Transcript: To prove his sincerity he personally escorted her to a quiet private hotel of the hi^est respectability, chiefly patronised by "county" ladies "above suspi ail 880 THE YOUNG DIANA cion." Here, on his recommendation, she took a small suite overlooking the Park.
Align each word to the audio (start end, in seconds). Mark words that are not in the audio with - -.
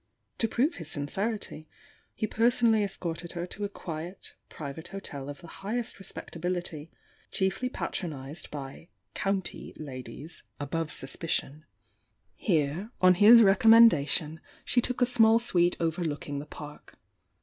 To 0.39 0.47
prove 0.47 0.77
his 0.77 0.89
sincerity 0.89 1.67
he 2.15 2.25
personally 2.25 2.83
escorted 2.83 3.33
her 3.33 3.45
to 3.45 3.63
a 3.65 3.69
quiet 3.69 4.33
private 4.49 4.87
hotel 4.87 5.29
of 5.29 5.41
the 5.41 5.47
hi^est 5.47 5.99
respectability, 5.99 6.89
chiefly 7.29 7.69
patronised 7.69 8.49
by 8.49 8.87
"county" 9.13 9.75
ladies 9.77 10.41
"above 10.59 10.87
suspi 10.87 11.43
ail 11.43 11.63
880 12.39 12.47
THE 12.47 12.51
YOUNG 12.51 12.65
DIANA 12.65 12.73
cion." 12.73 12.79
Here, 12.87 12.91
on 12.99 13.13
his 13.13 13.43
recommendation, 13.43 14.39
she 14.65 14.81
took 14.81 15.03
a 15.03 15.05
small 15.05 15.37
suite 15.37 15.77
overlooking 15.79 16.39
the 16.39 16.47
Park. 16.47 16.97